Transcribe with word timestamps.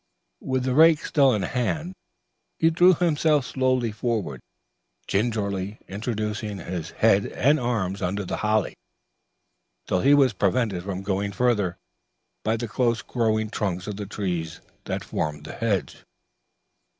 With 0.41 0.63
the 0.63 0.73
rake 0.73 1.05
still 1.05 1.31
in 1.31 1.43
his 1.43 1.51
hand, 1.51 1.93
he 2.57 2.71
drew 2.71 2.95
himself 2.95 3.45
slowly 3.45 3.91
forward, 3.91 4.41
gingerly 5.05 5.77
introducing 5.87 6.57
his 6.57 6.89
head 7.05 7.27
and 7.27 7.59
arms 7.59 8.01
under 8.01 8.25
the 8.25 8.37
holly, 8.37 8.73
till 9.85 9.99
he 10.01 10.15
was 10.15 10.33
prevented 10.33 10.81
from 10.85 11.03
going 11.03 11.33
farther 11.33 11.77
by 12.43 12.57
the 12.57 12.67
close 12.67 13.03
growing 13.03 13.51
trunks 13.51 13.85
of 13.85 13.97
the 13.97 14.07
trees 14.07 14.59
that 14.85 15.03
formed 15.03 15.43
the 15.45 15.53
hedge. 15.53 16.03